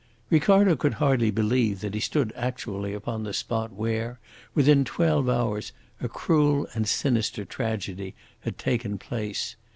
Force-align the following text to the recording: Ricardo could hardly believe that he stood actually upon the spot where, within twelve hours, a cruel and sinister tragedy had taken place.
Ricardo 0.31 0.75
could 0.75 0.95
hardly 0.95 1.29
believe 1.29 1.81
that 1.81 1.93
he 1.93 1.99
stood 1.99 2.33
actually 2.35 2.91
upon 2.91 3.21
the 3.21 3.35
spot 3.35 3.71
where, 3.71 4.19
within 4.55 4.83
twelve 4.83 5.29
hours, 5.29 5.73
a 6.01 6.09
cruel 6.09 6.67
and 6.73 6.87
sinister 6.87 7.45
tragedy 7.45 8.15
had 8.39 8.57
taken 8.57 8.97
place. 8.97 9.55